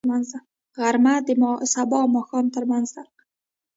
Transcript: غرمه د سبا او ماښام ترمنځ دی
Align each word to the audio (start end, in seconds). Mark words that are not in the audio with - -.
غرمه 0.81 1.15
د 1.25 1.27
سبا 1.73 1.99
او 2.03 2.07
ماښام 2.15 2.45
ترمنځ 2.55 2.87
دی 2.95 3.05